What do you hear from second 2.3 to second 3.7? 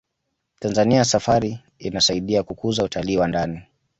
kukuza utalii wa ndani